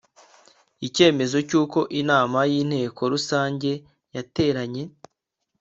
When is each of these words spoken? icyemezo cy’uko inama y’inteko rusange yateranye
icyemezo 0.87 1.37
cy’uko 1.49 1.79
inama 2.01 2.39
y’inteko 2.51 3.01
rusange 3.13 3.69
yateranye 4.15 4.83